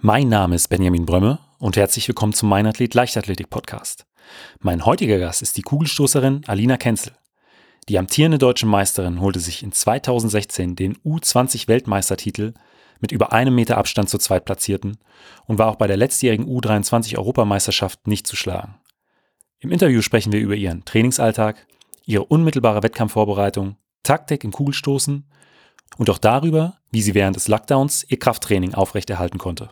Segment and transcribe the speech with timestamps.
[0.00, 4.06] Mein Name ist Benjamin Brömme und herzlich willkommen zum Mein Athlet Leichtathletik Podcast.
[4.60, 7.14] Mein heutiger Gast ist die Kugelstoßerin Alina Kenzel.
[7.88, 12.54] Die amtierende deutsche Meisterin holte sich in 2016 den U20 Weltmeistertitel
[13.00, 14.98] mit über einem Meter Abstand zur Zweitplatzierten
[15.46, 18.76] und war auch bei der letztjährigen U23 Europameisterschaft nicht zu schlagen.
[19.58, 21.66] Im Interview sprechen wir über ihren Trainingsalltag,
[22.04, 23.74] ihre unmittelbare Wettkampfvorbereitung,
[24.04, 25.28] Taktik im Kugelstoßen
[25.96, 29.70] und auch darüber, wie sie während des Lockdowns ihr Krafttraining aufrechterhalten konnte.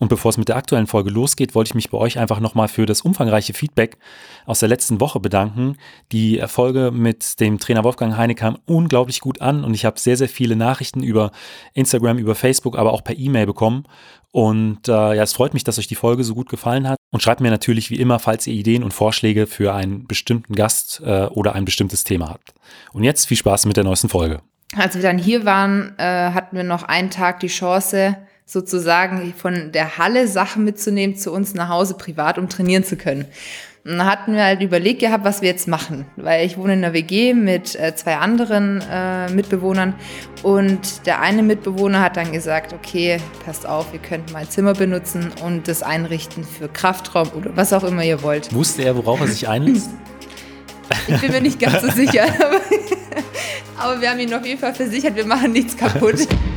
[0.00, 2.68] Und bevor es mit der aktuellen Folge losgeht, wollte ich mich bei euch einfach nochmal
[2.68, 3.98] für das umfangreiche Feedback
[4.46, 5.76] aus der letzten Woche bedanken.
[6.10, 10.16] Die Erfolge mit dem Trainer Wolfgang Heine kam unglaublich gut an und ich habe sehr,
[10.16, 11.32] sehr viele Nachrichten über
[11.74, 13.84] Instagram, über Facebook, aber auch per E-Mail bekommen.
[14.32, 16.96] Und äh, ja, es freut mich, dass euch die Folge so gut gefallen hat.
[17.10, 21.02] Und schreibt mir natürlich wie immer, falls ihr Ideen und Vorschläge für einen bestimmten Gast
[21.04, 22.54] äh, oder ein bestimmtes Thema habt.
[22.94, 24.40] Und jetzt viel Spaß mit der neuesten Folge.
[24.76, 28.16] Als wir dann hier waren, äh, hatten wir noch einen Tag die Chance,
[28.50, 33.26] sozusagen von der Halle Sachen mitzunehmen zu uns nach Hause privat, um trainieren zu können.
[33.84, 36.84] Und dann hatten wir halt überlegt gehabt, was wir jetzt machen, weil ich wohne in
[36.84, 39.94] einer WG mit äh, zwei anderen äh, Mitbewohnern
[40.42, 45.30] und der eine Mitbewohner hat dann gesagt, okay, passt auf, ihr könnt mein Zimmer benutzen
[45.44, 48.52] und das einrichten für Kraftraum oder was auch immer ihr wollt.
[48.52, 49.90] Wusste er, worauf er sich einlässt?
[51.06, 52.60] Ich bin mir nicht ganz so sicher, aber,
[53.78, 56.26] aber wir haben ihn auf jeden Fall versichert, wir machen nichts kaputt.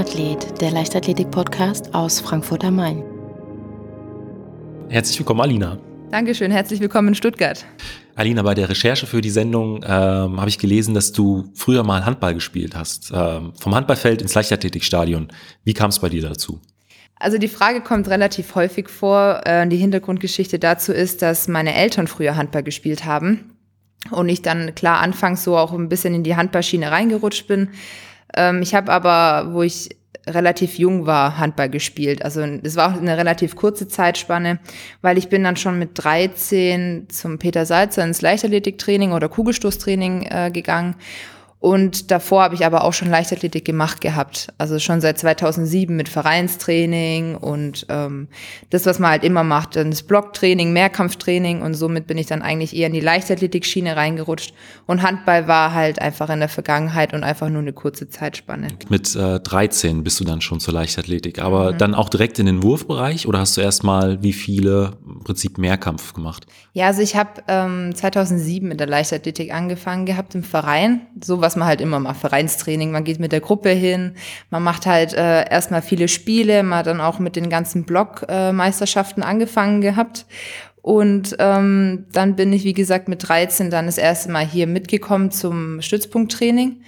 [0.00, 3.04] Mein Athlet, der Leichtathletik-Podcast aus Frankfurt am Main.
[4.88, 5.76] Herzlich willkommen, Alina.
[6.10, 7.66] Dankeschön, herzlich willkommen in Stuttgart.
[8.14, 12.06] Alina, bei der Recherche für die Sendung ähm, habe ich gelesen, dass du früher mal
[12.06, 13.12] Handball gespielt hast.
[13.14, 15.28] Ähm, vom Handballfeld ins Leichtathletikstadion.
[15.64, 16.62] Wie kam es bei dir dazu?
[17.16, 19.42] Also die Frage kommt relativ häufig vor.
[19.44, 23.58] Äh, die Hintergrundgeschichte dazu ist, dass meine Eltern früher Handball gespielt haben
[24.10, 27.68] und ich dann klar anfangs so auch ein bisschen in die Handballschiene reingerutscht bin
[28.34, 29.96] ähm, ich habe aber, wo ich
[30.26, 32.24] relativ jung war, Handball gespielt.
[32.24, 34.58] Also es war auch eine relativ kurze Zeitspanne,
[35.02, 40.50] weil ich bin dann schon mit 13 zum Peter Salzer ins Leichtathletiktraining oder Kugelstoßtraining äh,
[40.52, 40.96] gegangen
[41.60, 44.48] und davor habe ich aber auch schon Leichtathletik gemacht gehabt.
[44.56, 48.28] Also schon seit 2007 mit Vereinstraining und ähm,
[48.70, 52.40] das, was man halt immer macht, dann das Blocktraining, Mehrkampftraining und somit bin ich dann
[52.40, 54.54] eigentlich eher in die Leichtathletik-Schiene reingerutscht.
[54.86, 58.68] Und Handball war halt einfach in der Vergangenheit und einfach nur eine kurze Zeitspanne.
[58.88, 61.78] Mit äh, 13 bist du dann schon zur Leichtathletik, aber mhm.
[61.78, 66.12] dann auch direkt in den Wurfbereich oder hast du erstmal wie viele im Prinzip Mehrkampf
[66.14, 66.46] gemacht?
[66.72, 71.02] Ja, also ich habe ähm, 2007 mit der Leichtathletik angefangen gehabt im Verein.
[71.22, 72.90] So was man halt immer macht, Vereinstraining.
[72.90, 74.14] Man geht mit der Gruppe hin,
[74.50, 79.22] man macht halt äh, erstmal viele Spiele, man hat dann auch mit den ganzen Blockmeisterschaften
[79.22, 80.26] äh, angefangen gehabt.
[80.82, 85.30] Und ähm, dann bin ich, wie gesagt, mit 13 dann das erste Mal hier mitgekommen
[85.30, 86.82] zum Stützpunkttraining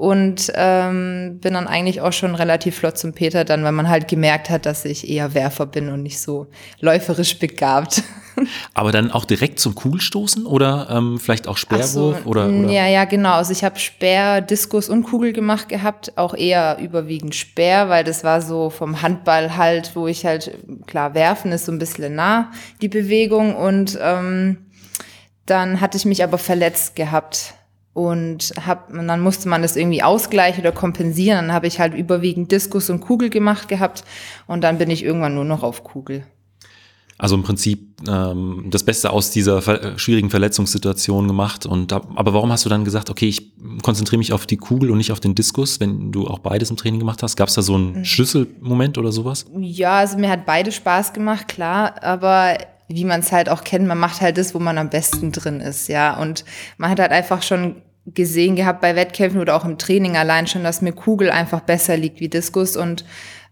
[0.00, 4.08] und ähm, bin dann eigentlich auch schon relativ flott zum Peter dann, weil man halt
[4.08, 6.46] gemerkt hat, dass ich eher Werfer bin und nicht so
[6.80, 8.02] läuferisch begabt.
[8.72, 12.86] Aber dann auch direkt zum Kugelstoßen oder ähm, vielleicht auch Speerwurf so, oder, oder, Ja,
[12.86, 13.32] ja, genau.
[13.32, 18.24] Also ich habe Speer, Diskus und Kugel gemacht gehabt, auch eher überwiegend Speer, weil das
[18.24, 20.56] war so vom Handball halt, wo ich halt
[20.86, 22.50] klar werfen ist so ein bisschen nah
[22.80, 24.64] die Bewegung und ähm,
[25.44, 27.52] dann hatte ich mich aber verletzt gehabt
[27.92, 31.46] und hab, und dann musste man das irgendwie ausgleichen oder kompensieren.
[31.46, 34.04] Dann habe ich halt überwiegend Diskus und Kugel gemacht gehabt
[34.46, 36.24] und dann bin ich irgendwann nur noch auf Kugel.
[37.20, 41.66] Also im Prinzip ähm, das Beste aus dieser ver schwierigen Verletzungssituation gemacht.
[41.66, 43.52] Und da, aber warum hast du dann gesagt, okay, ich
[43.82, 46.78] konzentriere mich auf die Kugel und nicht auf den Diskus, wenn du auch beides im
[46.78, 47.36] Training gemacht hast?
[47.36, 48.04] Gab es da so einen mhm.
[48.06, 49.44] Schlüsselmoment oder sowas?
[49.58, 52.02] Ja, also mir hat beide Spaß gemacht, klar.
[52.02, 52.56] Aber
[52.90, 55.60] wie man es halt auch kennt, man macht halt das, wo man am besten drin
[55.60, 56.16] ist, ja.
[56.16, 56.44] Und
[56.76, 60.64] man hat halt einfach schon gesehen gehabt bei Wettkämpfen oder auch im Training allein schon,
[60.64, 63.04] dass mir Kugel einfach besser liegt wie Diskus und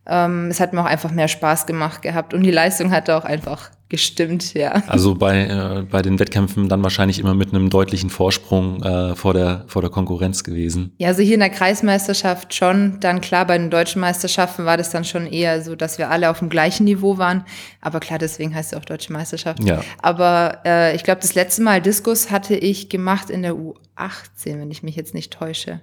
[0.09, 3.25] ähm, es hat mir auch einfach mehr Spaß gemacht gehabt und die Leistung hatte auch
[3.25, 4.83] einfach gestimmt, ja.
[4.87, 9.33] Also bei, äh, bei den Wettkämpfen dann wahrscheinlich immer mit einem deutlichen Vorsprung äh, vor,
[9.33, 10.93] der, vor der Konkurrenz gewesen.
[10.99, 13.01] Ja, also hier in der Kreismeisterschaft schon.
[13.01, 16.29] Dann klar, bei den deutschen Meisterschaften war das dann schon eher so, dass wir alle
[16.29, 17.45] auf dem gleichen Niveau waren.
[17.81, 19.65] Aber klar, deswegen heißt es auch deutsche Meisterschaft.
[19.65, 19.81] Ja.
[20.03, 23.55] Aber äh, ich glaube, das letzte Mal Diskus hatte ich gemacht in der
[23.99, 25.81] U18, wenn ich mich jetzt nicht täusche.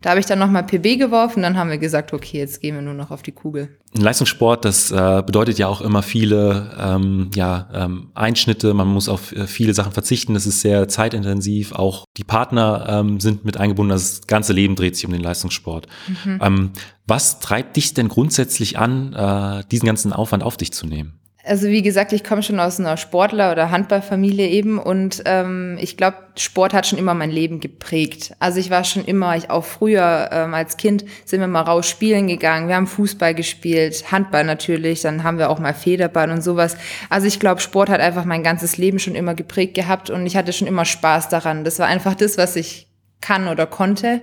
[0.00, 2.82] Da habe ich dann nochmal PB geworfen, dann haben wir gesagt, okay, jetzt gehen wir
[2.82, 3.78] nur noch auf die Kugel.
[3.96, 9.32] Leistungssport, das äh, bedeutet ja auch immer viele ähm, ja, ähm, Einschnitte, man muss auf
[9.32, 13.90] äh, viele Sachen verzichten, das ist sehr zeitintensiv, auch die Partner ähm, sind mit eingebunden,
[13.90, 15.86] das ganze Leben dreht sich um den Leistungssport.
[16.24, 16.38] Mhm.
[16.42, 16.70] Ähm,
[17.06, 21.20] was treibt dich denn grundsätzlich an, äh, diesen ganzen Aufwand auf dich zu nehmen?
[21.46, 25.98] Also wie gesagt, ich komme schon aus einer Sportler- oder Handballfamilie eben und ähm, ich
[25.98, 28.34] glaube, Sport hat schon immer mein Leben geprägt.
[28.38, 31.86] Also ich war schon immer, ich auch früher ähm, als Kind sind wir mal raus
[31.86, 36.42] spielen gegangen, wir haben Fußball gespielt, Handball natürlich, dann haben wir auch mal Federball und
[36.42, 36.78] sowas.
[37.10, 40.38] Also ich glaube, Sport hat einfach mein ganzes Leben schon immer geprägt gehabt und ich
[40.38, 41.62] hatte schon immer Spaß daran.
[41.62, 42.88] Das war einfach das, was ich
[43.20, 44.22] kann oder konnte.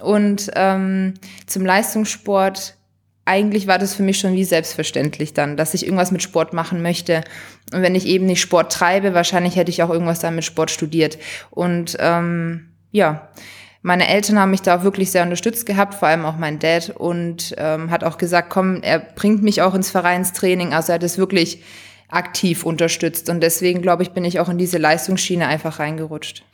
[0.00, 1.14] Und ähm,
[1.46, 2.75] zum Leistungssport
[3.26, 6.80] eigentlich war das für mich schon wie selbstverständlich dann, dass ich irgendwas mit Sport machen
[6.80, 7.22] möchte.
[7.72, 10.70] Und wenn ich eben nicht Sport treibe, wahrscheinlich hätte ich auch irgendwas dann mit Sport
[10.70, 11.18] studiert.
[11.50, 13.28] Und ähm, ja,
[13.82, 17.54] meine Eltern haben mich da wirklich sehr unterstützt gehabt, vor allem auch mein Dad und
[17.58, 20.72] ähm, hat auch gesagt, komm, er bringt mich auch ins Vereinstraining.
[20.72, 21.62] Also er hat es wirklich
[22.08, 26.44] aktiv unterstützt und deswegen glaube ich, bin ich auch in diese Leistungsschiene einfach reingerutscht.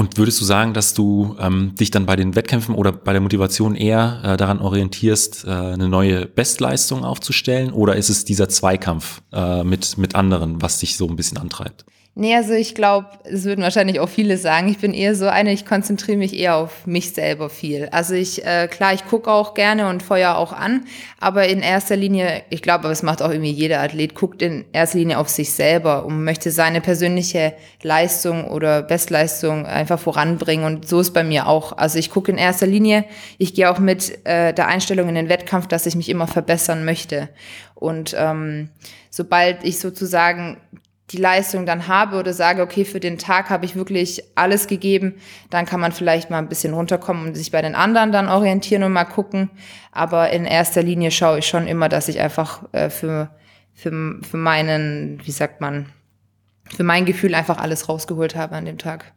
[0.00, 3.20] Und würdest du sagen, dass du ähm, dich dann bei den Wettkämpfen oder bei der
[3.20, 7.70] Motivation eher äh, daran orientierst, äh, eine neue Bestleistung aufzustellen?
[7.70, 11.84] Oder ist es dieser Zweikampf äh, mit, mit anderen, was dich so ein bisschen antreibt?
[12.20, 15.54] Nee, also ich glaube, es würden wahrscheinlich auch viele sagen, ich bin eher so eine,
[15.54, 17.88] ich konzentriere mich eher auf mich selber viel.
[17.92, 20.84] Also ich, äh, klar, ich gucke auch gerne und feuer auch an,
[21.18, 24.98] aber in erster Linie, ich glaube, das macht auch irgendwie jeder Athlet, guckt in erster
[24.98, 31.00] Linie auf sich selber und möchte seine persönliche Leistung oder Bestleistung einfach voranbringen und so
[31.00, 31.78] ist bei mir auch.
[31.78, 33.06] Also ich gucke in erster Linie,
[33.38, 36.84] ich gehe auch mit äh, der Einstellung in den Wettkampf, dass ich mich immer verbessern
[36.84, 37.30] möchte.
[37.74, 38.68] Und ähm,
[39.08, 40.58] sobald ich sozusagen
[41.10, 45.14] die Leistung dann habe oder sage, okay, für den Tag habe ich wirklich alles gegeben,
[45.50, 48.84] dann kann man vielleicht mal ein bisschen runterkommen und sich bei den anderen dann orientieren
[48.84, 49.50] und mal gucken.
[49.92, 53.30] Aber in erster Linie schaue ich schon immer, dass ich einfach äh, für,
[53.74, 55.86] für, für meinen, wie sagt man,
[56.68, 59.12] für mein Gefühl einfach alles rausgeholt habe an dem Tag.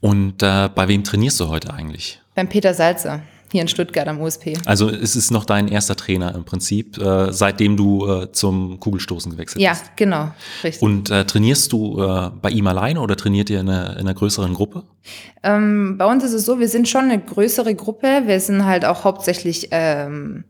[0.00, 2.20] Und äh, bei wem trainierst du heute eigentlich?
[2.34, 4.54] Beim Peter Salzer hier in Stuttgart am USP.
[4.64, 9.32] Also es ist noch dein erster Trainer im Prinzip, äh, seitdem du äh, zum Kugelstoßen
[9.32, 9.84] gewechselt ja, bist.
[9.84, 10.30] Ja, genau,
[10.64, 10.82] richtig.
[10.82, 14.14] Und äh, trainierst du äh, bei ihm alleine oder trainiert ihr in einer, in einer
[14.14, 14.82] größeren Gruppe?
[15.42, 18.22] Ähm, bei uns ist es so, wir sind schon eine größere Gruppe.
[18.26, 20.44] Wir sind halt auch hauptsächlich ähm,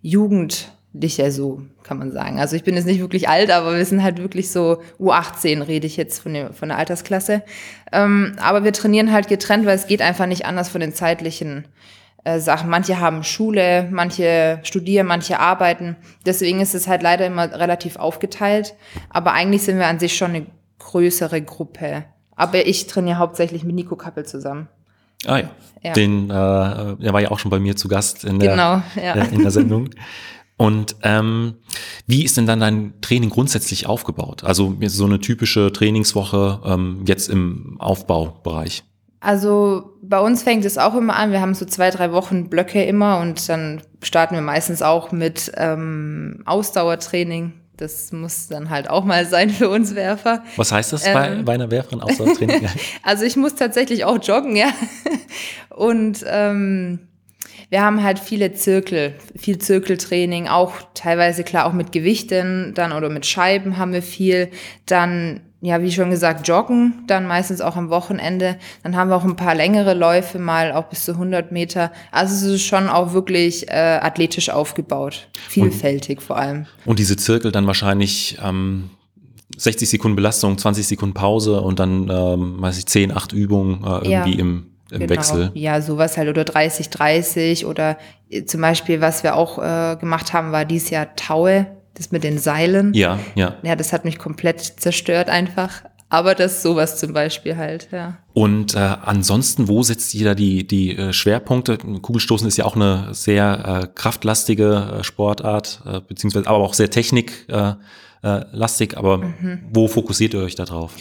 [0.00, 2.40] Jugend ja so, kann man sagen.
[2.40, 5.86] Also ich bin jetzt nicht wirklich alt, aber wir sind halt wirklich so U18 rede
[5.86, 7.42] ich jetzt von, der von der Altersklasse.
[7.92, 11.66] Ähm, aber wir trainieren halt getrennt, weil es geht einfach nicht anders von den zeitlichen
[12.24, 12.68] äh, Sachen.
[12.70, 15.96] Manche haben Schule, manche studieren, manche arbeiten.
[16.26, 18.74] Deswegen ist es halt leider immer relativ aufgeteilt.
[19.10, 20.46] Aber eigentlich sind wir an sich schon eine
[20.78, 22.04] größere Gruppe.
[22.36, 24.68] Aber ich trainiere hauptsächlich mit Nico Kappel zusammen.
[25.26, 25.50] Ah ja.
[25.82, 25.92] ja.
[25.92, 29.14] Den, äh, der war ja auch schon bei mir zu Gast in der, genau, ja.
[29.14, 29.90] äh, in der Sendung.
[30.56, 31.54] Und ähm,
[32.06, 34.42] wie ist denn dann dein Training grundsätzlich aufgebaut?
[34.42, 38.82] Also so eine typische Trainingswoche ähm, jetzt im Aufbaubereich.
[39.20, 41.32] Also bei uns fängt es auch immer an.
[41.32, 45.50] Wir haben so zwei, drei Wochen Blöcke immer und dann starten wir meistens auch mit
[45.56, 47.52] ähm, Ausdauertraining.
[47.76, 50.42] Das muss dann halt auch mal sein für uns Werfer.
[50.56, 52.68] Was heißt das bei, ähm, bei einer Werferin Ausdauertraining?
[53.02, 54.68] also ich muss tatsächlich auch joggen, ja.
[55.70, 57.08] Und ähm,
[57.70, 63.10] wir haben halt viele Zirkel, viel Zirkeltraining, auch teilweise klar auch mit Gewichten dann oder
[63.10, 64.50] mit Scheiben haben wir viel.
[64.86, 68.56] Dann ja, wie schon gesagt, joggen, dann meistens auch am Wochenende.
[68.84, 71.90] Dann haben wir auch ein paar längere Läufe, mal auch bis zu 100 Meter.
[72.12, 76.66] Also es ist schon auch wirklich äh, athletisch aufgebaut, vielfältig und, vor allem.
[76.84, 78.90] Und diese Zirkel dann wahrscheinlich ähm,
[79.56, 84.08] 60 Sekunden Belastung, 20 Sekunden Pause und dann, ähm, weiß ich, 10, 8 Übungen äh,
[84.08, 84.40] irgendwie ja.
[84.40, 85.10] im im genau.
[85.10, 85.50] Wechsel.
[85.52, 87.98] Ja, sowas halt oder 30, 30 oder
[88.30, 91.66] äh, zum Beispiel, was wir auch äh, gemacht haben, war dieses Jahr Taue
[91.98, 92.94] das mit den Seilen.
[92.94, 93.56] Ja, ja.
[93.62, 95.82] Ja, das hat mich komplett zerstört einfach.
[96.10, 98.16] Aber das sowas zum Beispiel halt, ja.
[98.32, 101.76] Und äh, ansonsten, wo setzt ihr da die, die äh, Schwerpunkte?
[101.76, 106.88] Kugelstoßen ist ja auch eine sehr äh, kraftlastige äh, Sportart, äh, beziehungsweise aber auch sehr
[106.88, 108.92] techniklastig.
[108.92, 109.60] Äh, äh, aber mhm.
[109.70, 110.94] wo fokussiert ihr euch da drauf?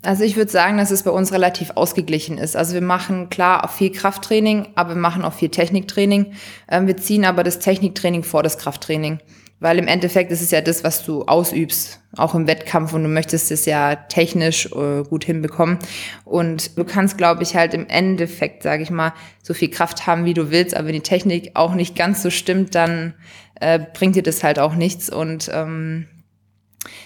[0.00, 2.56] Also ich würde sagen, dass es bei uns relativ ausgeglichen ist.
[2.56, 6.32] Also wir machen klar auch viel Krafttraining, aber wir machen auch viel Techniktraining.
[6.68, 9.20] Ähm, wir ziehen aber das Techniktraining vor das Krafttraining.
[9.64, 13.08] Weil im Endeffekt ist es ja das, was du ausübst, auch im Wettkampf und du
[13.08, 15.78] möchtest es ja technisch äh, gut hinbekommen.
[16.26, 20.26] Und du kannst, glaube ich, halt im Endeffekt, sage ich mal, so viel Kraft haben,
[20.26, 23.14] wie du willst, aber wenn die Technik auch nicht ganz so stimmt, dann
[23.58, 25.08] äh, bringt dir das halt auch nichts.
[25.08, 26.08] Und ähm,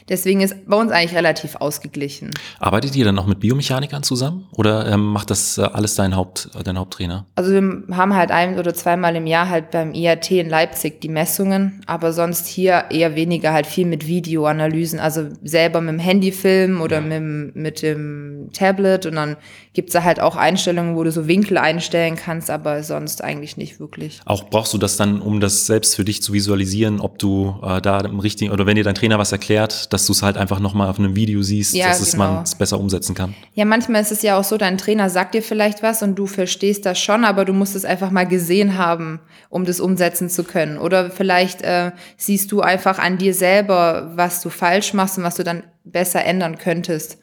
[0.08, 2.30] Deswegen ist bei uns eigentlich relativ ausgeglichen.
[2.58, 6.50] Arbeitet ihr dann noch mit Biomechanikern zusammen oder ähm, macht das äh, alles dein, Haupt,
[6.64, 7.26] dein Haupttrainer?
[7.36, 11.08] Also wir haben halt ein oder zweimal im Jahr halt beim IAT in Leipzig die
[11.08, 16.32] Messungen, aber sonst hier eher weniger halt viel mit Videoanalysen, also selber mit dem Handy
[16.32, 17.18] filmen oder ja.
[17.18, 19.36] mit, mit dem Tablet und dann
[19.74, 23.78] gibt's da halt auch Einstellungen, wo du so Winkel einstellen kannst, aber sonst eigentlich nicht
[23.78, 24.20] wirklich.
[24.24, 27.80] Auch brauchst du das dann, um das selbst für dich zu visualisieren, ob du äh,
[27.80, 30.60] da im richtigen, oder wenn dir dein Trainer was erklärt, dass du es halt einfach
[30.60, 32.32] nochmal auf einem Video siehst, ja, dass genau.
[32.32, 33.34] man es besser umsetzen kann?
[33.54, 36.26] Ja, manchmal ist es ja auch so, dein Trainer sagt dir vielleicht was und du
[36.26, 40.44] verstehst das schon, aber du musst es einfach mal gesehen haben, um das umsetzen zu
[40.44, 40.78] können.
[40.78, 45.36] Oder vielleicht äh, siehst du einfach an dir selber, was du falsch machst und was
[45.36, 47.18] du dann besser ändern könntest.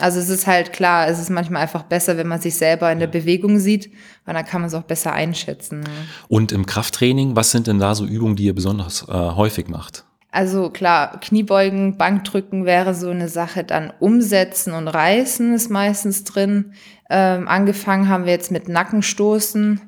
[0.00, 3.00] Also es ist halt klar, es ist manchmal einfach besser, wenn man sich selber in
[3.00, 3.90] der Bewegung sieht,
[4.24, 5.82] weil dann kann man es auch besser einschätzen.
[6.28, 10.04] Und im Krafttraining, was sind denn da so Übungen, die ihr besonders äh, häufig macht?
[10.30, 16.74] Also klar, Kniebeugen, Bankdrücken wäre so eine Sache, dann umsetzen und reißen ist meistens drin.
[17.08, 19.80] Ähm, angefangen haben wir jetzt mit Nackenstoßen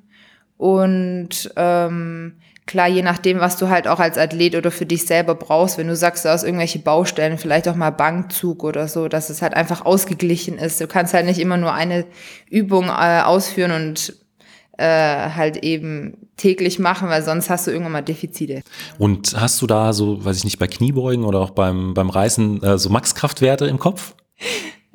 [0.56, 5.34] und ähm, klar, je nachdem, was du halt auch als Athlet oder für dich selber
[5.34, 9.28] brauchst, wenn du sagst, du hast irgendwelche Baustellen, vielleicht auch mal Bankzug oder so, dass
[9.28, 10.80] es halt einfach ausgeglichen ist.
[10.80, 12.06] Du kannst halt nicht immer nur eine
[12.48, 14.14] Übung äh, ausführen und
[14.80, 18.62] äh, halt eben täglich machen, weil sonst hast du irgendwann mal Defizite.
[18.98, 22.62] Und hast du da so, weiß ich nicht, bei Kniebeugen oder auch beim, beim Reißen
[22.62, 24.14] äh, so Maxkraftwerte im Kopf?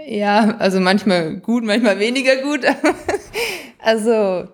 [0.07, 2.61] Ja, also manchmal gut, manchmal weniger gut.
[3.79, 4.47] also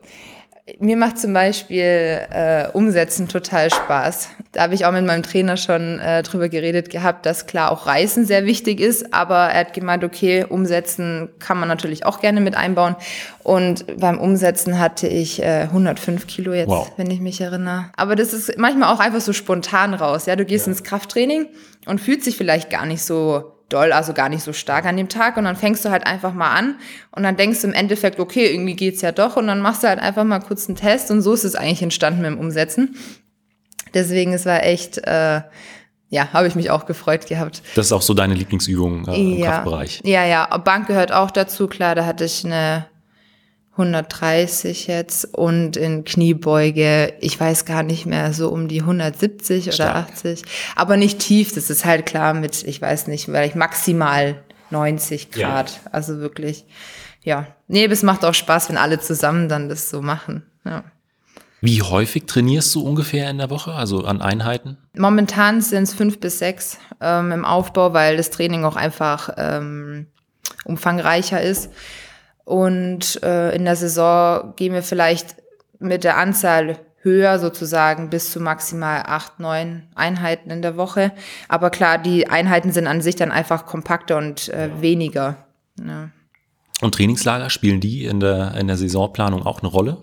[0.79, 4.29] mir macht zum Beispiel äh, Umsetzen total Spaß.
[4.51, 7.87] Da habe ich auch mit meinem Trainer schon äh, drüber geredet gehabt, dass klar auch
[7.87, 12.41] Reißen sehr wichtig ist, aber er hat gemeint, okay, Umsetzen kann man natürlich auch gerne
[12.41, 12.95] mit einbauen.
[13.43, 16.91] Und beim Umsetzen hatte ich äh, 105 Kilo jetzt, wow.
[16.97, 17.85] wenn ich mich erinnere.
[17.95, 20.25] Aber das ist manchmal auch einfach so spontan raus.
[20.25, 20.71] Ja, du gehst ja.
[20.71, 21.47] ins Krafttraining
[21.85, 25.09] und fühlt sich vielleicht gar nicht so doll, also gar nicht so stark an dem
[25.09, 25.37] Tag.
[25.37, 26.75] Und dann fängst du halt einfach mal an
[27.11, 29.37] und dann denkst du im Endeffekt, okay, irgendwie geht's ja doch.
[29.37, 31.81] Und dann machst du halt einfach mal kurz einen Test und so ist es eigentlich
[31.81, 32.95] entstanden mit dem Umsetzen.
[33.93, 35.41] Deswegen, es war echt, äh,
[36.09, 37.61] ja, habe ich mich auch gefreut gehabt.
[37.75, 39.51] Das ist auch so deine Lieblingsübung äh, im ja.
[39.51, 40.01] Kraftbereich.
[40.03, 42.85] Ja, ja, Bank gehört auch dazu, klar, da hatte ich eine
[43.81, 49.89] 130 jetzt und in Kniebeuge, ich weiß gar nicht mehr, so um die 170 Stark.
[49.89, 50.43] oder 80.
[50.75, 55.71] Aber nicht tief, das ist halt klar mit, ich weiß nicht, vielleicht maximal 90 Grad.
[55.71, 55.91] Ja.
[55.91, 56.65] Also wirklich,
[57.23, 57.47] ja.
[57.67, 60.43] Nee, es macht auch Spaß, wenn alle zusammen dann das so machen.
[60.65, 60.83] Ja.
[61.63, 64.77] Wie häufig trainierst du ungefähr in der Woche, also an Einheiten?
[64.97, 70.07] Momentan sind es fünf bis sechs ähm, im Aufbau, weil das Training auch einfach ähm,
[70.65, 71.69] umfangreicher ist.
[72.43, 75.35] Und äh, in der Saison gehen wir vielleicht
[75.79, 81.11] mit der Anzahl höher sozusagen bis zu maximal acht, neun Einheiten in der Woche.
[81.47, 85.37] Aber klar, die Einheiten sind an sich dann einfach kompakter und äh, weniger.
[85.79, 86.09] Ja.
[86.81, 89.97] Und Trainingslager, spielen die in der, in der Saisonplanung auch eine Rolle?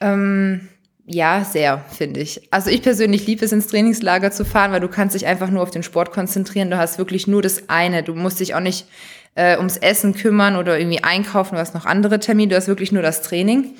[0.00, 0.68] Ähm,
[1.06, 2.48] ja, sehr, finde ich.
[2.50, 5.62] Also ich persönlich liebe es, ins Trainingslager zu fahren, weil du kannst dich einfach nur
[5.62, 6.70] auf den Sport konzentrieren.
[6.70, 8.02] Du hast wirklich nur das eine.
[8.02, 8.86] Du musst dich auch nicht
[9.34, 12.92] äh, ums Essen kümmern oder irgendwie einkaufen, du hast noch andere Termine, du hast wirklich
[12.92, 13.74] nur das Training.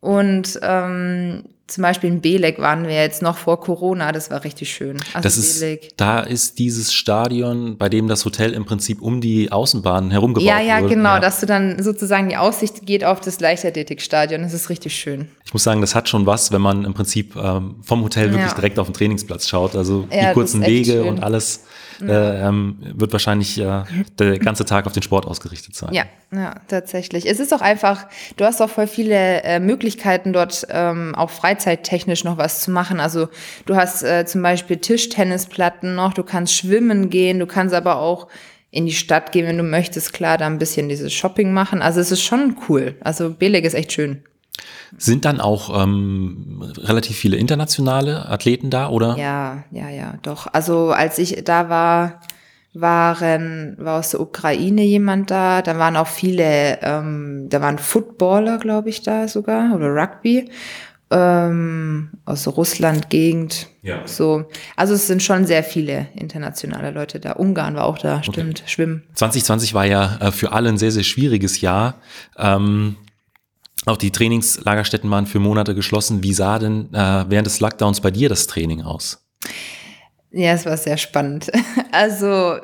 [0.00, 4.72] Und ähm, zum Beispiel in Belek waren wir jetzt noch vor Corona, das war richtig
[4.72, 4.98] schön.
[5.14, 5.64] Also das ist,
[5.96, 10.60] da ist dieses Stadion, bei dem das Hotel im Prinzip um die Außenbahn herumgebaut ja,
[10.60, 10.94] ja, wurde.
[10.94, 14.70] Genau, ja, genau, dass du dann sozusagen die Aussicht geht auf das Leichtathletikstadion, das ist
[14.70, 15.28] richtig schön.
[15.44, 18.50] Ich muss sagen, das hat schon was, wenn man im Prinzip ähm, vom Hotel wirklich
[18.50, 18.54] ja.
[18.54, 21.08] direkt auf den Trainingsplatz schaut, also ja, die kurzen Wege schön.
[21.08, 21.64] und alles
[22.00, 23.84] äh, ähm, wird wahrscheinlich äh,
[24.18, 25.92] der ganze Tag auf den Sport ausgerichtet sein.
[25.92, 27.26] Ja, ja, tatsächlich.
[27.28, 32.24] Es ist auch einfach, du hast auch voll viele äh, Möglichkeiten dort ähm, auch freizeittechnisch
[32.24, 33.00] noch was zu machen.
[33.00, 33.28] Also
[33.64, 38.28] du hast äh, zum Beispiel Tischtennisplatten noch, du kannst schwimmen gehen, du kannst aber auch
[38.70, 41.80] in die Stadt gehen, wenn du möchtest, klar, da ein bisschen dieses Shopping machen.
[41.80, 42.96] Also es ist schon cool.
[43.00, 44.22] Also Beleg ist echt schön.
[44.98, 49.16] Sind dann auch ähm, relativ viele internationale Athleten da, oder?
[49.18, 50.46] Ja, ja, ja, doch.
[50.52, 52.20] Also als ich da war,
[52.72, 58.58] waren, war aus der Ukraine jemand da, da waren auch viele, ähm, da waren Footballer,
[58.58, 60.50] glaube ich, da sogar, oder Rugby.
[61.08, 63.68] Ähm, aus Russland Gegend.
[63.82, 64.04] Ja.
[64.06, 64.46] So.
[64.74, 67.32] Also es sind schon sehr viele internationale Leute da.
[67.34, 68.68] Ungarn war auch da, stimmt, okay.
[68.68, 69.04] Schwimmen.
[69.14, 72.00] 2020 war ja äh, für alle ein sehr, sehr schwieriges Jahr.
[72.36, 72.96] Ähm,
[73.86, 76.22] auch die Trainingslagerstätten waren für Monate geschlossen.
[76.22, 79.24] Wie sah denn äh, während des Lockdowns bei dir das Training aus?
[80.32, 81.50] Ja, es war sehr spannend.
[81.92, 82.58] Also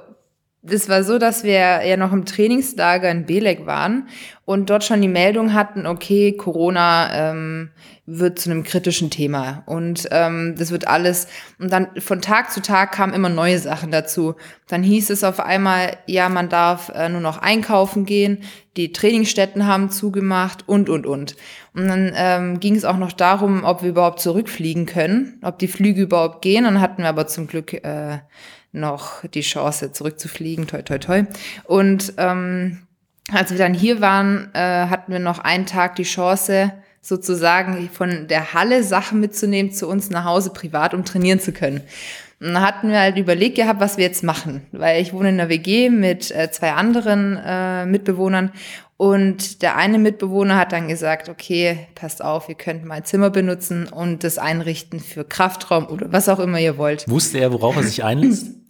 [0.65, 4.07] das war so, dass wir ja noch im Trainingslager in Belek waren
[4.45, 7.71] und dort schon die Meldung hatten, okay, Corona ähm,
[8.07, 11.27] wird zu einem kritischen Thema und ähm, das wird alles
[11.59, 14.37] und dann von Tag zu Tag kamen immer neue Sachen dazu.
[14.69, 18.45] Dann hieß es auf einmal, ja, man darf äh, nur noch einkaufen gehen,
[18.77, 21.35] die Trainingsstätten haben zugemacht und und und.
[21.75, 25.69] Und dann ähm, ging es auch noch darum, ob wir überhaupt zurückfliegen können, ob die
[25.69, 26.65] Flüge überhaupt gehen.
[26.65, 28.19] Dann hatten wir aber zum Glück äh,
[28.73, 30.67] noch die Chance, zurückzufliegen.
[30.67, 31.25] Toi, toi, toi.
[31.65, 32.79] Und ähm,
[33.33, 38.29] als wir dann hier waren, äh, hatten wir noch einen Tag die Chance, sozusagen von
[38.29, 41.81] der Halle Sachen mitzunehmen zu uns nach Hause privat, um trainieren zu können.
[42.41, 45.37] Und dann hatten wir halt überlegt gehabt, was wir jetzt machen, weil ich wohne in
[45.37, 48.53] der WG mit äh, zwei anderen äh, Mitbewohnern
[49.03, 53.89] und der eine Mitbewohner hat dann gesagt, okay, passt auf, ihr könnt mein Zimmer benutzen
[53.89, 57.09] und das einrichten für Kraftraum oder was auch immer ihr wollt.
[57.09, 58.62] Wusste er, worauf er sich einlässt?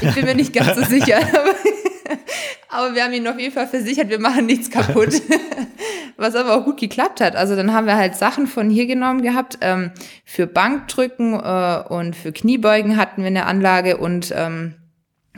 [0.00, 1.18] Ich bin mir nicht ganz so sicher.
[2.68, 5.20] Aber, wir haben ihn auf jeden Fall versichert, wir machen nichts kaputt.
[6.16, 7.34] Was aber auch gut geklappt hat.
[7.34, 9.56] Also dann haben wir halt Sachen von hier genommen gehabt.
[9.62, 9.92] Ähm,
[10.26, 14.74] für Bankdrücken äh, und für Kniebeugen hatten wir eine Anlage und ähm,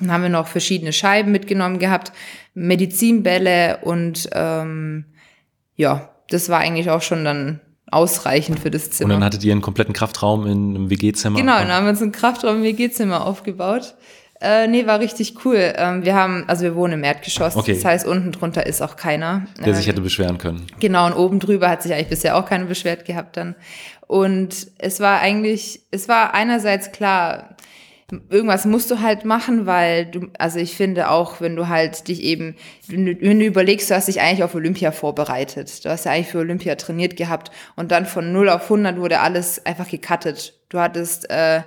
[0.00, 2.12] dann haben wir noch verschiedene Scheiben mitgenommen gehabt,
[2.54, 5.04] Medizinbälle und ähm,
[5.76, 7.60] ja, das war eigentlich auch schon dann
[7.92, 9.14] ausreichend für das Zimmer.
[9.14, 11.38] Und dann hattet ihr einen kompletten Kraftraum in einem WG-Zimmer?
[11.38, 13.94] Genau, dann haben wir uns einen Kraftraum im WG-Zimmer aufgebaut.
[14.42, 15.72] Äh, nee, war richtig cool.
[15.76, 17.74] Ähm, wir haben, also wir wohnen im Erdgeschoss, okay.
[17.74, 19.46] das heißt, unten drunter ist auch keiner.
[19.60, 20.66] Der äh, sich hätte beschweren können.
[20.80, 23.54] Genau, und oben drüber hat sich eigentlich bisher auch keiner beschwert gehabt dann.
[24.08, 27.56] Und es war eigentlich, es war einerseits klar,
[28.30, 32.22] irgendwas musst du halt machen, weil du, also ich finde auch, wenn du halt dich
[32.22, 32.56] eben,
[32.88, 35.84] wenn du, wenn du überlegst, du hast dich eigentlich auf Olympia vorbereitet.
[35.84, 39.20] Du hast ja eigentlich für Olympia trainiert gehabt und dann von 0 auf 100 wurde
[39.20, 40.54] alles einfach gecuttet.
[40.68, 41.62] Du hattest äh,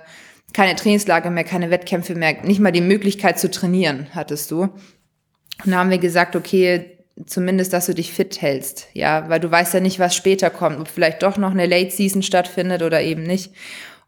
[0.56, 4.62] keine Trainingslager mehr, keine Wettkämpfe mehr, nicht mal die Möglichkeit zu trainieren hattest du.
[4.62, 6.96] Und da haben wir gesagt, okay,
[7.26, 10.80] zumindest, dass du dich fit hältst, ja, weil du weißt ja nicht, was später kommt,
[10.80, 13.52] ob vielleicht doch noch eine Late Season stattfindet oder eben nicht.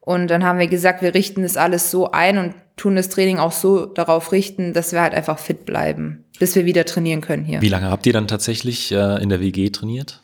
[0.01, 3.39] Und dann haben wir gesagt, wir richten das alles so ein und tun das Training
[3.39, 7.45] auch so darauf richten, dass wir halt einfach fit bleiben, bis wir wieder trainieren können
[7.45, 7.61] hier.
[7.61, 10.23] Wie lange habt ihr dann tatsächlich äh, in der WG trainiert?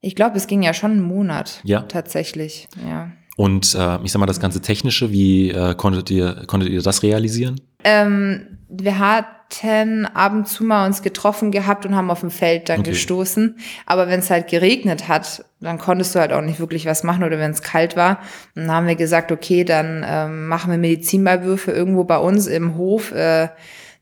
[0.00, 1.60] Ich glaube, es ging ja schon einen Monat.
[1.64, 1.82] Ja.
[1.82, 3.12] Tatsächlich, ja.
[3.40, 7.02] Und äh, ich sag mal, das ganze Technische, wie äh, konntet, ihr, konntet ihr das
[7.02, 7.58] realisieren?
[7.84, 12.68] Ähm, wir hatten ab und zu mal uns getroffen gehabt und haben auf dem Feld
[12.68, 12.90] dann okay.
[12.90, 13.56] gestoßen.
[13.86, 17.24] Aber wenn es halt geregnet hat, dann konntest du halt auch nicht wirklich was machen
[17.24, 18.18] oder wenn es kalt war.
[18.54, 22.76] Und dann haben wir gesagt, okay, dann ähm, machen wir Medizinballwürfe irgendwo bei uns im
[22.76, 23.48] Hof, äh,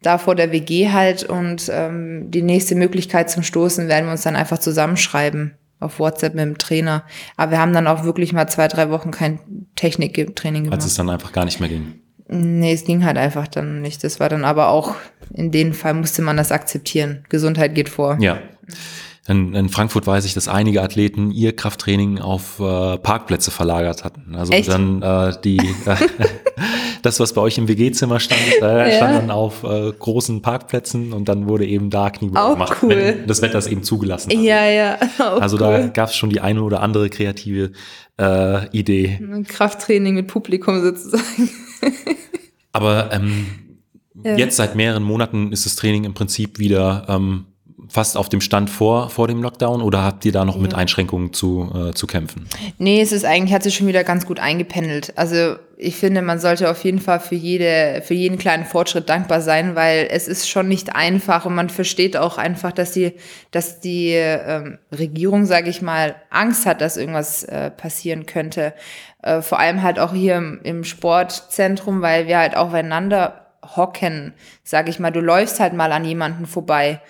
[0.03, 1.23] da vor der WG halt.
[1.23, 6.35] Und ähm, die nächste Möglichkeit zum Stoßen werden wir uns dann einfach zusammenschreiben auf WhatsApp
[6.35, 7.05] mit dem Trainer.
[7.37, 9.39] Aber wir haben dann auch wirklich mal zwei, drei Wochen kein
[9.77, 10.79] Techniktraining gemacht.
[10.79, 11.95] Als es dann einfach gar nicht mehr ging.
[12.29, 14.05] Nee, es ging halt einfach dann nicht.
[14.05, 14.95] Das war dann aber auch,
[15.33, 17.25] in dem Fall musste man das akzeptieren.
[17.29, 18.19] Gesundheit geht vor.
[18.21, 18.39] Ja.
[19.27, 24.35] In, in Frankfurt weiß ich, dass einige Athleten ihr Krafttraining auf äh, Parkplätze verlagert hatten.
[24.35, 24.69] Also Echt?
[24.69, 25.97] dann äh, die äh,
[27.03, 28.97] das, was bei euch im WG-Zimmer stand, äh, ja.
[28.97, 32.91] stand dann auf äh, großen Parkplätzen und dann wurde eben da Kniebeugen gemacht, cool.
[32.91, 34.39] wenn das Wetter es eben zugelassen hat.
[34.39, 34.99] Ja, ja.
[35.19, 35.63] Auch also cool.
[35.63, 37.73] da gab es schon die eine oder andere kreative
[38.21, 39.21] äh, Idee.
[39.47, 41.51] Krafttraining mit Publikum sozusagen.
[42.73, 43.47] Aber ähm,
[44.25, 44.37] ja.
[44.37, 47.47] jetzt seit mehreren Monaten ist das Training im Prinzip wieder ähm,
[47.89, 50.63] fast auf dem Stand vor, vor dem Lockdown oder habt ihr da noch ja.
[50.63, 52.47] mit Einschränkungen zu, äh, zu kämpfen?
[52.79, 55.13] Nee, es ist eigentlich, hat sich schon wieder ganz gut eingependelt.
[55.17, 59.41] Also ich finde, man sollte auf jeden Fall für jede, für jeden kleinen Fortschritt dankbar
[59.41, 63.13] sein, weil es ist schon nicht einfach und man versteht auch einfach, dass die,
[63.53, 68.75] dass die ähm, Regierung, sage ich mal, Angst hat, dass irgendwas äh, passieren könnte.
[69.23, 73.47] Äh, vor allem halt auch hier im, im Sportzentrum, weil wir halt aufeinander
[73.77, 75.11] hocken, sage ich mal.
[75.11, 77.01] Du läufst halt mal an jemanden vorbei.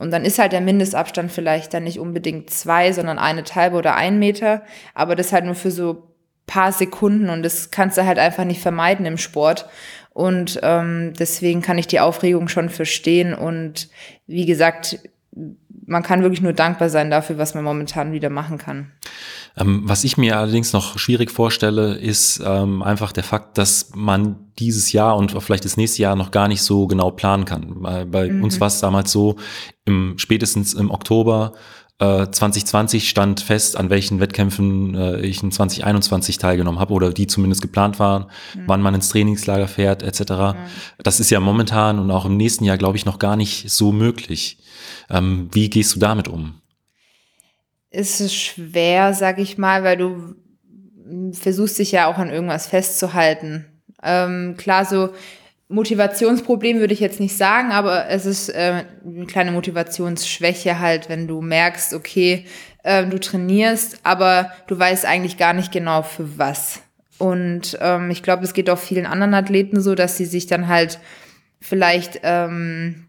[0.00, 3.96] Und dann ist halt der Mindestabstand vielleicht dann nicht unbedingt zwei, sondern eine halbe oder
[3.96, 4.62] ein Meter.
[4.94, 6.14] Aber das halt nur für so
[6.46, 9.68] paar Sekunden und das kannst du halt einfach nicht vermeiden im Sport.
[10.14, 13.34] Und ähm, deswegen kann ich die Aufregung schon verstehen.
[13.34, 13.90] Und
[14.26, 14.98] wie gesagt,
[15.84, 18.92] man kann wirklich nur dankbar sein dafür, was man momentan wieder machen kann.
[19.56, 24.36] Ähm, was ich mir allerdings noch schwierig vorstelle, ist ähm, einfach der Fakt, dass man
[24.58, 27.82] dieses Jahr und vielleicht das nächste Jahr noch gar nicht so genau planen kann.
[27.82, 28.44] Bei, bei mhm.
[28.44, 29.36] uns war es damals so,
[29.84, 31.52] im, spätestens im Oktober
[32.00, 37.26] 2020 äh, stand fest, an welchen Wettkämpfen äh, ich in 2021 teilgenommen habe oder die
[37.26, 38.62] zumindest geplant waren, mhm.
[38.66, 40.30] wann man ins Trainingslager fährt etc.
[40.30, 40.54] Mhm.
[41.02, 43.92] Das ist ja momentan und auch im nächsten Jahr, glaube ich, noch gar nicht so
[43.92, 44.58] möglich.
[45.10, 46.59] Ähm, wie gehst du damit um?
[47.90, 50.34] Ist es schwer, sag ich mal, weil du
[51.32, 53.66] versuchst dich ja auch an irgendwas festzuhalten.
[54.02, 55.10] Ähm, klar, so
[55.68, 61.28] Motivationsproblem würde ich jetzt nicht sagen, aber es ist äh, eine kleine Motivationsschwäche halt, wenn
[61.28, 62.46] du merkst, okay,
[62.82, 66.82] äh, du trainierst, aber du weißt eigentlich gar nicht genau für was.
[67.18, 70.68] Und ähm, ich glaube, es geht auch vielen anderen Athleten so, dass sie sich dann
[70.68, 70.98] halt
[71.60, 73.06] vielleicht, ähm,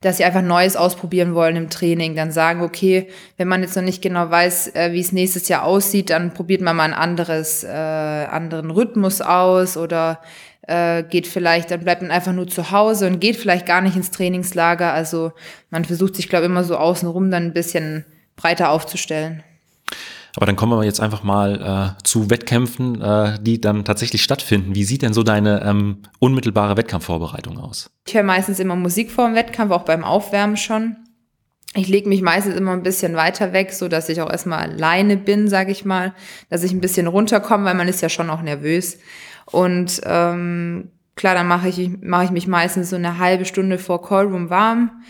[0.00, 3.82] dass sie einfach Neues ausprobieren wollen im Training, dann sagen, okay, wenn man jetzt noch
[3.82, 7.64] nicht genau weiß, äh, wie es nächstes Jahr aussieht, dann probiert man mal ein anderes,
[7.64, 10.20] äh, anderen Rhythmus aus oder
[10.68, 13.96] äh, geht vielleicht, dann bleibt man einfach nur zu Hause und geht vielleicht gar nicht
[13.96, 14.92] ins Trainingslager.
[14.92, 15.32] Also
[15.70, 18.04] man versucht sich, glaube ich, immer so außenrum dann ein bisschen
[18.36, 19.42] breiter aufzustellen.
[20.38, 24.76] Aber dann kommen wir jetzt einfach mal äh, zu Wettkämpfen, äh, die dann tatsächlich stattfinden.
[24.76, 27.90] Wie sieht denn so deine ähm, unmittelbare Wettkampfvorbereitung aus?
[28.06, 30.94] Ich höre meistens immer Musik vor dem Wettkampf, auch beim Aufwärmen schon.
[31.74, 35.16] Ich lege mich meistens immer ein bisschen weiter weg, so dass ich auch erstmal alleine
[35.16, 36.14] bin, sage ich mal,
[36.50, 38.98] dass ich ein bisschen runterkomme, weil man ist ja schon auch nervös.
[39.44, 44.02] Und ähm, klar, dann mache ich, mach ich mich meistens so eine halbe Stunde vor
[44.02, 45.02] Callroom warm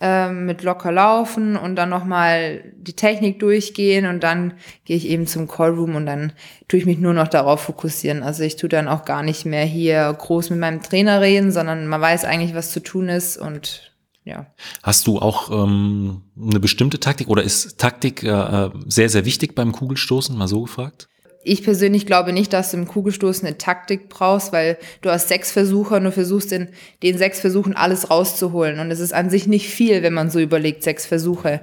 [0.00, 4.54] ähm, mit locker laufen und dann nochmal die Technik durchgehen und dann
[4.84, 6.32] gehe ich eben zum Callroom und dann
[6.68, 8.22] tue ich mich nur noch darauf fokussieren.
[8.22, 11.86] Also ich tue dann auch gar nicht mehr hier groß mit meinem Trainer reden, sondern
[11.86, 13.92] man weiß eigentlich, was zu tun ist und
[14.24, 14.46] ja.
[14.82, 19.54] Hast du auch ähm, eine bestimmte Taktik oder ist Taktik äh, äh sehr, sehr wichtig
[19.54, 21.08] beim Kugelstoßen, mal so gefragt?
[21.46, 25.52] Ich persönlich glaube nicht, dass du im Kugelstoß eine Taktik brauchst, weil du hast sechs
[25.52, 26.68] Versuche und du versuchst in
[27.02, 28.80] den sechs Versuchen alles rauszuholen.
[28.80, 31.60] Und es ist an sich nicht viel, wenn man so überlegt, sechs Versuche.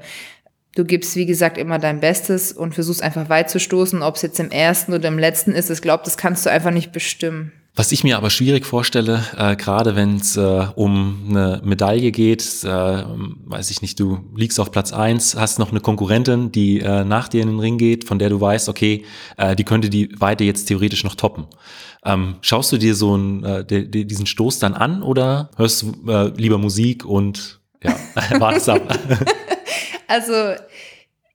[0.75, 4.01] Du gibst, wie gesagt, immer dein Bestes und versuchst einfach weit zu stoßen.
[4.01, 6.71] Ob es jetzt im ersten oder im letzten ist, ich glaube, das kannst du einfach
[6.71, 7.51] nicht bestimmen.
[7.75, 12.43] Was ich mir aber schwierig vorstelle, äh, gerade wenn es äh, um eine Medaille geht,
[12.63, 17.03] äh, weiß ich nicht, du liegst auf Platz eins, hast noch eine Konkurrentin, die äh,
[17.03, 19.05] nach dir in den Ring geht, von der du weißt, okay,
[19.37, 21.47] äh, die könnte die Weite jetzt theoretisch noch toppen.
[22.05, 25.81] Ähm, schaust du dir so einen, äh, de, de, diesen Stoß dann an oder hörst
[25.81, 27.95] du äh, lieber Musik und ja,
[28.39, 28.99] wartest ab?
[30.07, 30.33] also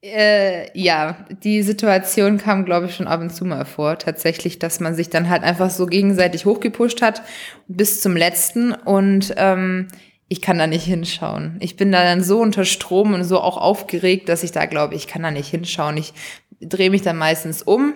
[0.03, 3.99] äh, ja, die Situation kam, glaube ich, schon ab und zu mal vor.
[3.99, 7.23] Tatsächlich, dass man sich dann halt einfach so gegenseitig hochgepusht hat
[7.67, 9.89] bis zum letzten und ähm,
[10.29, 11.57] ich kann da nicht hinschauen.
[11.61, 14.95] Ich bin da dann so unter Strom und so auch aufgeregt, dass ich da glaube,
[14.95, 15.97] ich kann da nicht hinschauen.
[15.97, 16.13] Ich
[16.61, 17.95] drehe mich dann meistens um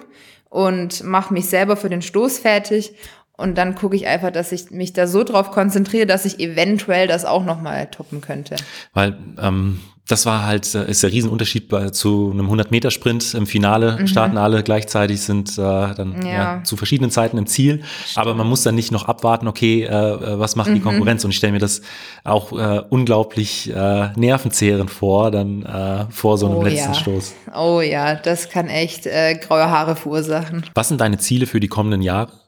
[0.48, 2.94] und mache mich selber für den Stoß fertig
[3.36, 7.06] und dann gucke ich einfach, dass ich mich da so drauf konzentriere, dass ich eventuell
[7.06, 8.56] das auch nochmal toppen könnte.
[8.92, 13.98] Weil ähm, das war halt, äh, ist der Riesenunterschied bei, zu einem 100-Meter-Sprint im Finale,
[14.00, 14.06] mhm.
[14.06, 16.32] starten alle gleichzeitig, sind äh, dann ja.
[16.32, 16.64] ja.
[16.64, 17.82] zu verschiedenen Zeiten im Ziel.
[18.04, 18.18] Stimmt.
[18.18, 20.74] Aber man muss dann nicht noch abwarten, okay, äh, äh was macht mhm.
[20.74, 21.24] die Konkurrenz?
[21.24, 21.82] Und ich stelle mir das
[22.24, 26.94] auch äh, unglaublich äh, nervenzehrend vor, dann äh, vor so einem oh, letzten ja.
[26.94, 27.34] Stoß.
[27.54, 30.64] Oh ja, das kann echt äh, graue Haare verursachen.
[30.74, 32.41] Was sind deine Ziele für die kommenden Jahre?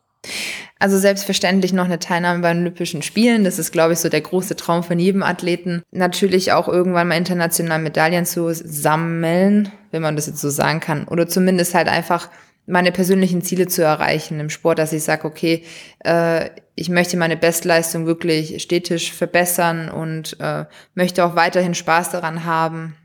[0.78, 3.44] Also selbstverständlich noch eine Teilnahme bei den Olympischen Spielen.
[3.44, 5.82] Das ist, glaube ich, so der große Traum von jedem Athleten.
[5.92, 11.06] Natürlich auch irgendwann mal international Medaillen zu sammeln, wenn man das jetzt so sagen kann.
[11.08, 12.28] Oder zumindest halt einfach
[12.66, 15.64] meine persönlichen Ziele zu erreichen im Sport, dass ich sage, okay,
[16.00, 22.44] äh, ich möchte meine Bestleistung wirklich stetig verbessern und äh, möchte auch weiterhin Spaß daran
[22.44, 22.96] haben.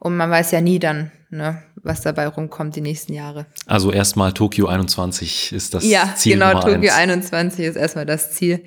[0.00, 3.46] Und man weiß ja nie dann, ne, was dabei rumkommt die nächsten Jahre.
[3.66, 6.38] Also erstmal Tokio 21 ist das ja, Ziel.
[6.38, 7.32] Ja, genau, Tokio eins.
[7.32, 8.64] 21 ist erstmal das Ziel,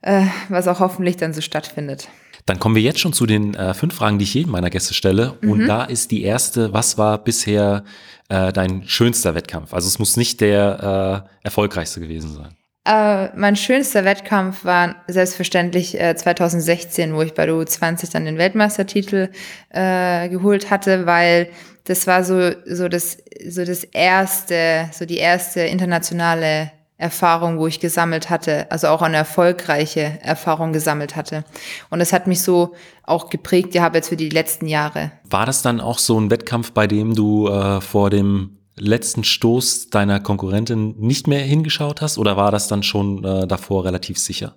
[0.00, 2.08] äh, was auch hoffentlich dann so stattfindet.
[2.46, 4.94] Dann kommen wir jetzt schon zu den äh, fünf Fragen, die ich jedem meiner Gäste
[4.94, 5.36] stelle.
[5.40, 5.50] Mhm.
[5.50, 7.84] Und da ist die erste, was war bisher
[8.28, 9.74] äh, dein schönster Wettkampf?
[9.74, 12.56] Also es muss nicht der äh, erfolgreichste gewesen sein.
[12.84, 18.38] Äh, mein schönster Wettkampf war selbstverständlich äh, 2016, wo ich bei der U20 dann den
[18.38, 19.28] Weltmeistertitel
[19.68, 21.50] äh, geholt hatte, weil
[21.84, 27.80] das war so, so das, so das erste, so die erste internationale Erfahrung, wo ich
[27.80, 31.44] gesammelt hatte, also auch eine erfolgreiche Erfahrung gesammelt hatte.
[31.88, 35.10] Und das hat mich so auch geprägt, ja, jetzt für die letzten Jahre.
[35.28, 39.90] War das dann auch so ein Wettkampf, bei dem du äh, vor dem letzten Stoß
[39.90, 44.56] deiner Konkurrentin nicht mehr hingeschaut hast oder war das dann schon äh, davor relativ sicher?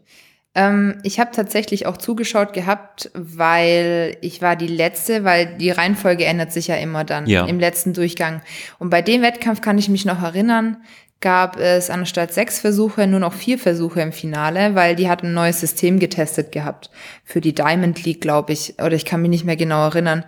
[0.56, 6.26] Ähm, ich habe tatsächlich auch zugeschaut gehabt, weil ich war die letzte, weil die Reihenfolge
[6.26, 7.46] ändert sich ja immer dann ja.
[7.46, 8.42] im letzten Durchgang.
[8.80, 10.78] Und bei dem Wettkampf kann ich mich noch erinnern,
[11.22, 15.34] gab es anstatt sechs Versuche nur noch vier Versuche im Finale, weil die hatten ein
[15.34, 16.92] neues System getestet gehabt
[17.24, 20.26] für die Diamond League, glaube ich, oder ich kann mich nicht mehr genau erinnern.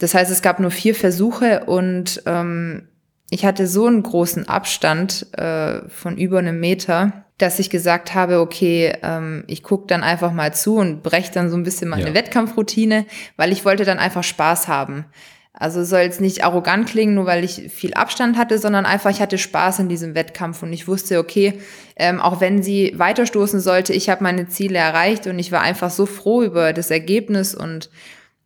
[0.00, 2.88] Das heißt, es gab nur vier Versuche und ähm,
[3.30, 8.40] ich hatte so einen großen Abstand äh, von über einem Meter, dass ich gesagt habe,
[8.40, 12.08] okay, ähm, ich gucke dann einfach mal zu und breche dann so ein bisschen meine
[12.08, 12.14] ja.
[12.14, 15.04] Wettkampfroutine, weil ich wollte dann einfach Spaß haben.
[15.52, 19.20] Also soll jetzt nicht arrogant klingen, nur weil ich viel Abstand hatte, sondern einfach, ich
[19.20, 21.60] hatte Spaß in diesem Wettkampf und ich wusste, okay,
[21.96, 25.90] ähm, auch wenn sie weiterstoßen sollte, ich habe meine Ziele erreicht und ich war einfach
[25.90, 27.90] so froh über das Ergebnis und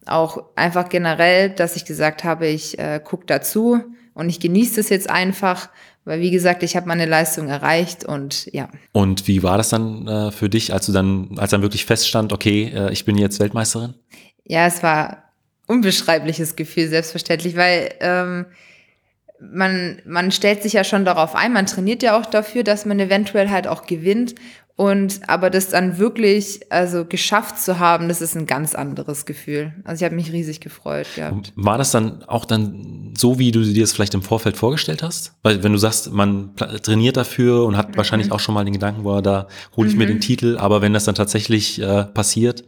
[0.07, 3.83] auch einfach generell, dass ich gesagt habe, ich äh, gucke dazu
[4.15, 5.69] und ich genieße das jetzt einfach,
[6.05, 8.69] weil wie gesagt, ich habe meine Leistung erreicht und ja.
[8.93, 12.33] Und wie war das dann äh, für dich, als du dann, als dann wirklich feststand,
[12.33, 13.95] okay, äh, ich bin jetzt Weltmeisterin?
[14.45, 15.25] Ja, es war
[15.67, 18.47] unbeschreibliches Gefühl, selbstverständlich, weil ähm,
[19.51, 23.01] man, man stellt sich ja schon darauf ein, man trainiert ja auch dafür, dass man
[23.01, 24.35] eventuell halt auch gewinnt.
[24.83, 29.73] Und aber das dann wirklich also geschafft zu haben, das ist ein ganz anderes Gefühl.
[29.85, 31.07] Also ich habe mich riesig gefreut.
[31.15, 31.53] Gehabt.
[31.55, 35.35] War das dann auch dann so, wie du dir das vielleicht im Vorfeld vorgestellt hast?
[35.45, 37.97] Weil wenn du sagst, man trainiert dafür und hat mhm.
[37.97, 40.01] wahrscheinlich auch schon mal den Gedanken, boah, da hole ich mhm.
[40.01, 42.65] mir den Titel, aber wenn das dann tatsächlich äh, passiert,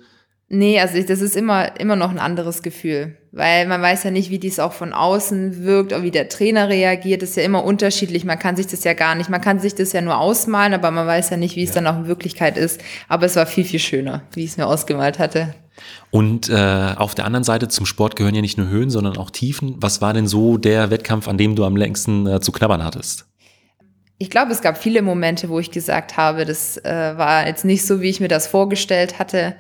[0.55, 4.13] Nee, also ich, das ist immer, immer noch ein anderes Gefühl, weil man weiß ja
[4.13, 7.23] nicht, wie dies auch von außen wirkt oder wie der Trainer reagiert.
[7.23, 8.25] Das ist ja immer unterschiedlich.
[8.25, 10.93] Man kann sich das ja gar nicht, man kann sich das ja nur ausmalen, aber
[10.93, 12.81] man weiß ja nicht, wie es dann auch in Wirklichkeit ist.
[13.09, 15.55] Aber es war viel, viel schöner, wie ich es mir ausgemalt hatte.
[16.13, 19.33] Und äh, auf der anderen Seite zum Sport gehören ja nicht nur Höhen, sondern auch
[19.33, 19.75] Tiefen.
[19.79, 23.27] Was war denn so der Wettkampf, an dem du am längsten äh, zu knabbern hattest?
[24.19, 27.85] Ich glaube, es gab viele Momente, wo ich gesagt habe, das äh, war jetzt nicht
[27.85, 29.57] so, wie ich mir das vorgestellt hatte.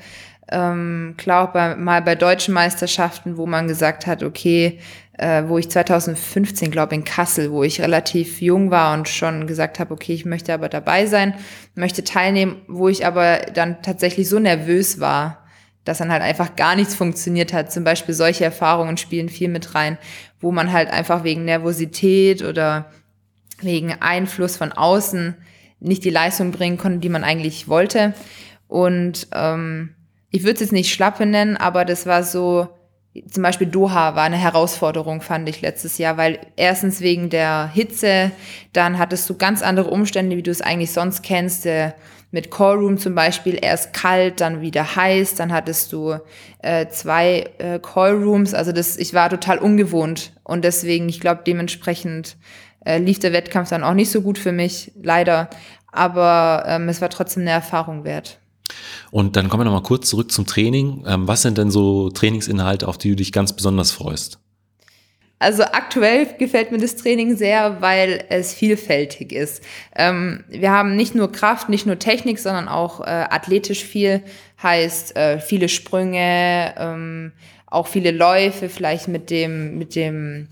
[0.54, 4.78] Ähm, klar auch bei, mal bei deutschen Meisterschaften, wo man gesagt hat, okay,
[5.18, 9.80] äh, wo ich 2015, glaube in Kassel, wo ich relativ jung war und schon gesagt
[9.80, 11.34] habe, okay, ich möchte aber dabei sein,
[11.74, 15.44] möchte teilnehmen, wo ich aber dann tatsächlich so nervös war,
[15.84, 17.72] dass dann halt einfach gar nichts funktioniert hat.
[17.72, 19.98] Zum Beispiel solche Erfahrungen spielen viel mit rein,
[20.40, 22.92] wo man halt einfach wegen Nervosität oder
[23.60, 25.34] wegen Einfluss von außen
[25.80, 28.14] nicht die Leistung bringen konnte, die man eigentlich wollte.
[28.68, 29.94] Und ähm,
[30.34, 32.66] ich würde es jetzt nicht Schlappe nennen, aber das war so,
[33.30, 38.32] zum Beispiel Doha war eine Herausforderung, fand ich letztes Jahr, weil erstens wegen der Hitze,
[38.72, 41.64] dann hattest du ganz andere Umstände, wie du es eigentlich sonst kennst.
[41.66, 41.94] Der,
[42.32, 46.16] mit Callroom zum Beispiel erst kalt, dann wieder heiß, dann hattest du
[46.62, 48.54] äh, zwei äh, Callrooms.
[48.54, 52.36] Also das, ich war total ungewohnt und deswegen, ich glaube, dementsprechend
[52.84, 55.48] äh, lief der Wettkampf dann auch nicht so gut für mich, leider.
[55.92, 58.40] Aber ähm, es war trotzdem eine Erfahrung wert.
[59.10, 61.04] Und dann kommen wir nochmal kurz zurück zum Training.
[61.06, 64.38] Ähm, was sind denn so Trainingsinhalte, auf die du dich ganz besonders freust?
[65.38, 69.62] Also aktuell gefällt mir das Training sehr, weil es vielfältig ist.
[69.94, 74.22] Ähm, wir haben nicht nur Kraft, nicht nur Technik, sondern auch äh, athletisch viel.
[74.62, 77.32] Heißt äh, viele Sprünge, ähm,
[77.66, 80.48] auch viele Läufe, vielleicht mit dem, mit dem,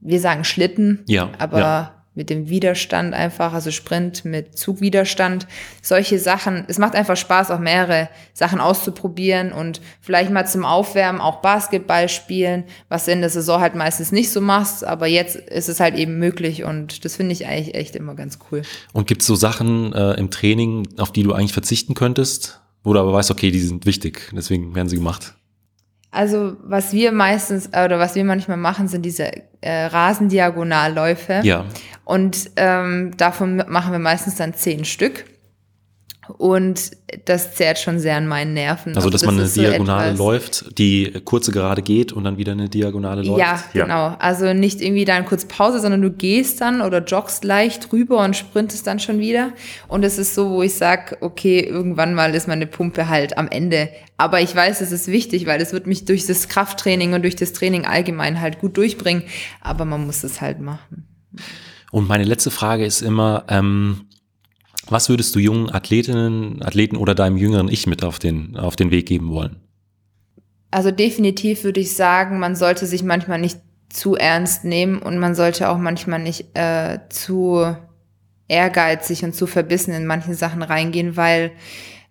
[0.00, 1.04] wir sagen Schlitten.
[1.06, 1.30] Ja.
[1.38, 5.46] Aber ja mit dem Widerstand einfach, also Sprint mit Zugwiderstand,
[5.82, 6.64] solche Sachen.
[6.66, 12.08] Es macht einfach Spaß, auch mehrere Sachen auszuprobieren und vielleicht mal zum Aufwärmen auch Basketball
[12.08, 15.94] spielen, was in der Saison halt meistens nicht so machst, aber jetzt ist es halt
[15.94, 18.62] eben möglich und das finde ich eigentlich echt immer ganz cool.
[18.94, 22.94] Und gibt es so Sachen äh, im Training, auf die du eigentlich verzichten könntest, wo
[22.94, 25.34] du aber weißt, okay, die sind wichtig, deswegen werden sie gemacht?
[26.10, 31.40] Also was wir meistens oder was wir manchmal machen, sind diese äh, Rasendiagonalläufe.
[31.42, 31.66] Ja.
[32.04, 35.24] Und ähm, davon machen wir meistens dann zehn Stück.
[36.38, 36.92] Und
[37.24, 38.96] das zehrt schon sehr an meinen Nerven.
[38.96, 42.36] Also, dass also, das man eine Diagonale so läuft, die kurze Gerade geht und dann
[42.36, 43.38] wieder eine Diagonale läuft.
[43.38, 44.16] Ja, ja, genau.
[44.18, 48.36] Also nicht irgendwie dann kurz Pause, sondern du gehst dann oder joggst leicht rüber und
[48.36, 49.52] sprintest dann schon wieder.
[49.88, 53.48] Und es ist so, wo ich sage, okay, irgendwann mal ist meine Pumpe halt am
[53.48, 53.88] Ende.
[54.16, 57.36] Aber ich weiß, es ist wichtig, weil es wird mich durch das Krafttraining und durch
[57.36, 59.24] das Training allgemein halt gut durchbringen.
[59.60, 61.06] Aber man muss es halt machen.
[61.92, 64.06] Und meine letzte Frage ist immer, ähm,
[64.88, 68.90] was würdest du jungen Athletinnen, Athleten oder deinem jüngeren Ich mit auf den, auf den
[68.90, 69.56] Weg geben wollen?
[70.70, 75.34] Also definitiv würde ich sagen, man sollte sich manchmal nicht zu ernst nehmen und man
[75.34, 77.76] sollte auch manchmal nicht äh, zu
[78.48, 81.52] ehrgeizig und zu verbissen in manchen Sachen reingehen, weil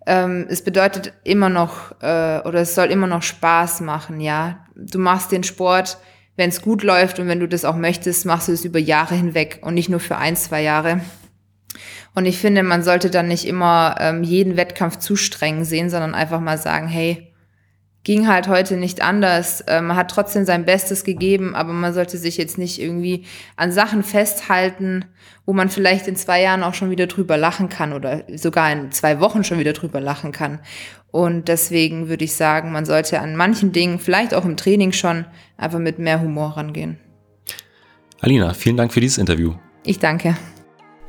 [0.05, 4.65] ähm, es bedeutet immer noch äh, oder es soll immer noch Spaß machen, ja.
[4.75, 5.97] Du machst den Sport,
[6.35, 9.15] wenn es gut läuft und wenn du das auch möchtest, machst du es über Jahre
[9.15, 11.01] hinweg und nicht nur für ein, zwei Jahre.
[12.13, 16.15] Und ich finde, man sollte dann nicht immer ähm, jeden Wettkampf zu streng sehen, sondern
[16.15, 17.31] einfach mal sagen, hey,
[18.05, 19.61] ging halt heute nicht anders.
[19.61, 23.25] Äh, man hat trotzdem sein Bestes gegeben, aber man sollte sich jetzt nicht irgendwie
[23.57, 25.05] an Sachen festhalten,
[25.45, 28.91] wo man vielleicht in zwei Jahren auch schon wieder drüber lachen kann oder sogar in
[28.91, 30.59] zwei Wochen schon wieder drüber lachen kann.
[31.11, 35.25] Und deswegen würde ich sagen, man sollte an manchen Dingen, vielleicht auch im Training schon,
[35.57, 36.99] einfach mit mehr Humor rangehen.
[38.21, 39.53] Alina, vielen Dank für dieses Interview.
[39.83, 40.35] Ich danke.